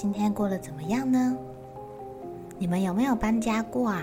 [0.00, 1.36] 今天过得怎么样呢？
[2.56, 4.00] 你们有没有搬家过啊？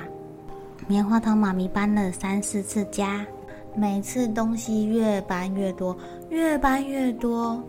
[0.87, 3.25] 棉花糖妈咪搬了三四次家，
[3.73, 5.95] 每次东西越搬越多，
[6.29, 7.63] 越搬越多。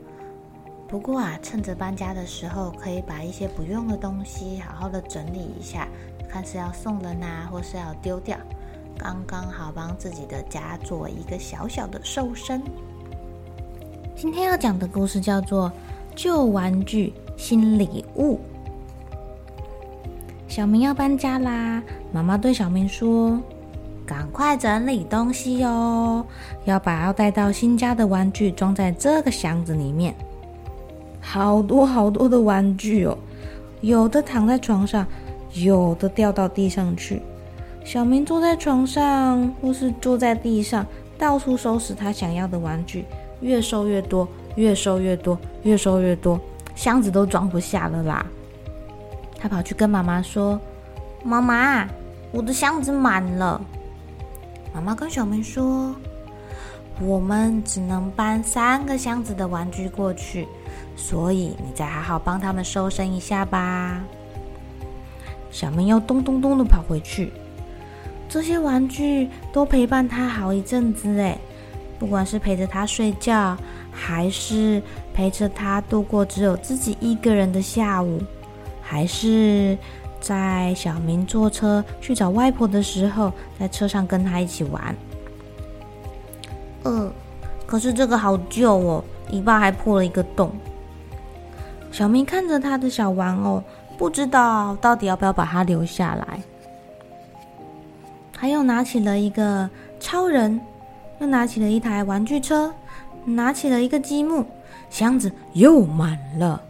[0.88, 5.86] 不过啊，趁着搬家的时候，可以把一些不用的东西好好的整理一下，
[6.28, 8.36] 看是要送人啊，或是要丢掉，
[8.98, 12.60] 刚刚好帮自己的家做一个小小的瘦身。
[14.16, 15.70] 今天要讲的故事叫做
[16.16, 18.36] 《旧玩具新礼物》。
[20.48, 21.82] 小明要搬家啦！
[22.10, 23.38] 妈妈对小明说
[24.06, 26.24] ：“赶快整理东西哦，
[26.64, 30.14] 要把要带到新家的玩具装在这个箱子里面。
[31.20, 33.18] 好多好多的玩具哦，
[33.82, 35.06] 有的躺在床上，
[35.52, 37.20] 有的掉到地上去。
[37.84, 40.86] 小明坐在床上，或是坐在地上，
[41.18, 43.04] 到处收拾他想要的玩具，
[43.40, 46.40] 越收越多，越收越多，越收越多，
[46.74, 48.24] 箱子都装不下了啦。”
[49.38, 50.58] 他跑去跟妈妈说
[51.22, 51.86] ：“妈妈，
[52.32, 53.60] 我的箱子满了。”
[54.72, 55.94] 妈妈跟小明说
[57.00, 60.46] ：“我们只能搬三个箱子的玩具过去，
[60.96, 64.00] 所以你再好好帮他们收身一下吧。”
[65.50, 67.32] 小明又咚咚咚的跑回去。
[68.28, 71.38] 这些玩具都陪伴他好一阵子哎，
[71.98, 73.56] 不管是陪着他睡觉，
[73.98, 74.82] 还是
[75.14, 78.20] 陪着他度过只有自己一个人的下午。
[78.82, 79.76] 还是
[80.20, 84.94] 在小明坐车去找外婆的时候，在车上跟他一起玩。
[86.84, 87.10] 呃，
[87.66, 90.52] 可是这个好旧哦，尾巴还破了一个洞。
[91.90, 93.60] 小明看着他的小玩偶，
[93.98, 96.40] 不知道到底要不要把它留下来。
[98.32, 99.68] 他又拿起了一个
[99.98, 100.60] 超人，
[101.18, 102.72] 又拿起了一台玩具车，
[103.26, 104.44] 拿起了一个积木，
[104.88, 106.62] 箱子又满了。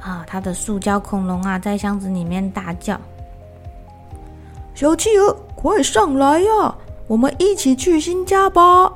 [0.00, 0.24] 啊！
[0.26, 2.98] 他的塑胶恐龙啊，在箱子里面大叫
[4.74, 6.74] ：“小企鹅，快上来呀！
[7.06, 8.92] 我们一起去新家吧！”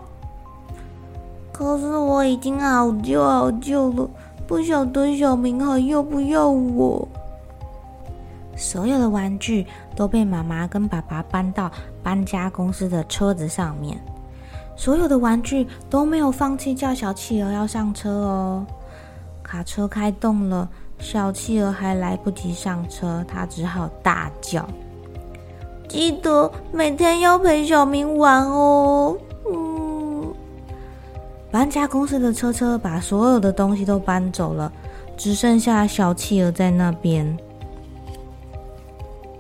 [1.53, 4.11] 可是我已经好旧好旧了，
[4.47, 7.06] 不晓得小明还要不要我。
[8.56, 11.71] 所有的玩具都被妈妈跟爸爸搬到
[12.03, 13.97] 搬家公司的车子上面，
[14.76, 18.66] 所有的玩具都没有放弃叫小企鹅要上车哦。
[19.42, 20.69] 卡车开动了。
[20.98, 24.66] 小企鹅还来不及上车，他只好大叫
[25.87, 29.14] ：“记得每天要陪小明玩哦。”，
[31.53, 34.72] 搬家公司的车车把所有的东西都搬走了，
[35.19, 37.37] 只剩下小企鹅在那边。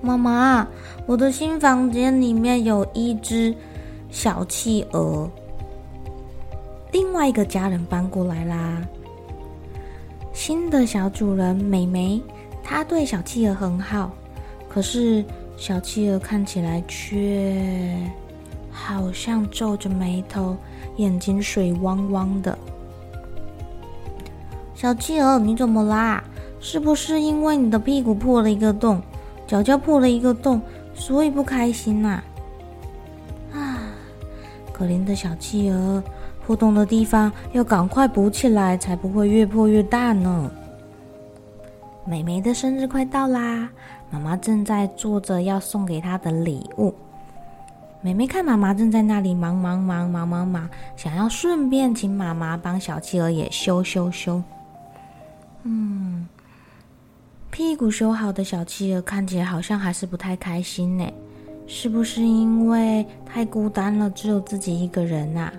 [0.02, 0.68] 妈妈，
[1.06, 3.54] 我的新房间里面有一只
[4.10, 5.28] 小企鹅，
[6.92, 8.82] 另外一个家人搬过来啦。
[10.32, 12.22] 新的小主人美美，
[12.62, 14.12] 她对小企鹅很好，
[14.68, 15.24] 可是
[15.56, 17.96] 小企鹅看起来却
[18.70, 20.56] 好像皱着眉头，
[20.96, 22.56] 眼睛水汪汪的。
[24.74, 26.22] 小企鹅，你怎么啦？
[26.60, 29.00] 是不是因为你的屁股破了一个洞，
[29.46, 30.60] 脚脚破了一个洞，
[30.94, 32.08] 所以不开心呐？
[32.08, 32.24] 啊，
[34.76, 36.02] 可怜的小企鹅。
[36.44, 40.50] 破洞的地方要赶快补起来，才不会越破越大呢。
[42.04, 43.68] 美美的生日快到啦，
[44.10, 46.94] 妈妈正在做着要送给她的礼物。
[48.00, 54.40] 美美看妈妈正在那里忙忙忙忙忙忙，想要顺便请妈妈帮小企鹅也修修修。
[55.64, 56.28] 嗯，
[57.50, 61.12] 屁股修好的小企鹅看起来好像还是不太开心呢，
[61.66, 63.04] 是不是因为
[63.36, 65.52] 太孤单了，只有自己一个人啊？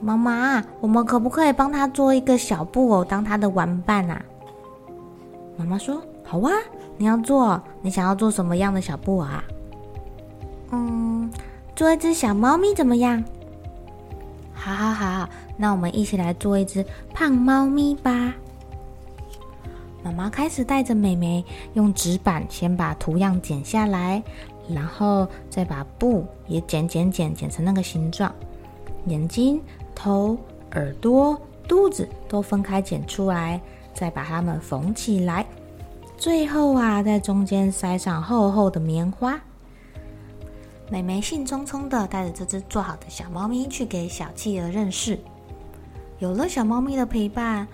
[0.00, 4.24] 妈妈，我们可不可以帮他做一个小布偶当他的玩伴啊？
[5.56, 6.52] 妈妈说：“好啊，
[6.96, 9.42] 你要做，你想要做什么样的小布偶啊？”
[10.70, 11.28] 嗯，
[11.74, 13.20] 做一只小猫咪怎么样？
[14.52, 18.32] 好好好，那我们一起来做一只胖猫咪吧。
[20.04, 24.22] 妈妈开始带着妹妹用纸板先把图样剪下来，
[24.68, 28.32] 然后再把布也剪剪剪剪成那个形状，
[29.06, 29.60] 眼睛、
[29.94, 30.36] 头、
[30.72, 33.60] 耳朵、肚子都分开剪出来，
[33.92, 35.44] 再把它们缝起来。
[36.16, 39.40] 最后啊，在中间塞上厚厚的棉花。
[40.90, 45.18] 妹妹兴冲冲的带着这只做好的小猫咪去给小企鹅认识。
[46.18, 47.66] 有了小猫咪的陪伴，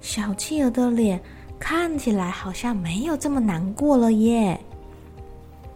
[0.00, 1.20] 小企鹅的脸。
[1.60, 4.60] 看起来好像没有这么难过了耶。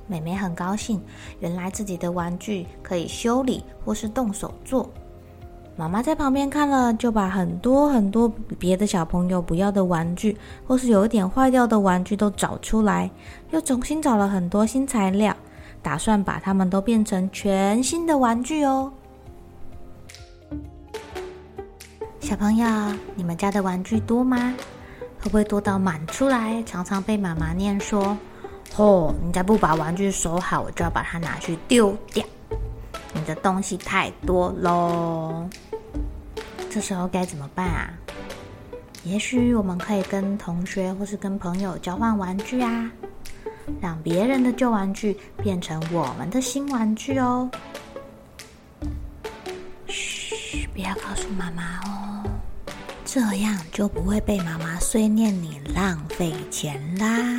[0.06, 1.00] 妹妹很高兴，
[1.40, 4.88] 原来自己的玩具可以修理或是动手做。
[5.74, 13.10] 妈妈在旁边看了，就把很多很多别的小朋友不要的玩具，或是有一点坏掉的玩具都找出来，
[13.50, 15.34] 又重新找了很多新材料，
[15.80, 18.92] 打算把它们都变成全新的玩具哦。
[22.20, 22.66] 小朋友，
[23.14, 24.54] 你们家的玩具多吗？
[25.20, 26.62] 会不会多到满出来？
[26.64, 28.16] 常常被妈妈念说
[28.76, 32.24] ：“哦，你再不把玩具收好，我就要把它拿去丢掉。
[33.14, 35.48] 你的东西太多喽。”
[36.70, 37.92] 这时候该怎么办啊？
[39.04, 42.90] 也许我们可以跟同学或是跟朋友交换玩具啊，
[43.80, 47.50] 让别人的旧玩具变成我们的新玩具哦。
[49.86, 52.24] 嘘，不要告诉妈妈哦。
[53.04, 57.38] 这样就不会被妈妈碎念你浪费钱啦。